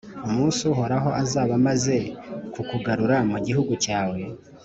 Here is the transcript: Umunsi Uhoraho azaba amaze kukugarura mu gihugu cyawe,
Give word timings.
Umunsi 0.27 0.59
Uhoraho 0.71 1.09
azaba 1.21 1.51
amaze 1.59 1.97
kukugarura 2.53 3.17
mu 3.31 3.37
gihugu 3.45 3.73
cyawe, 3.83 4.19